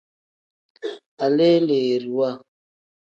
Aleleeriwa. 1.23 2.29